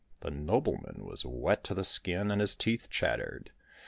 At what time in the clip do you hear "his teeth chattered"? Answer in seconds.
2.41-3.51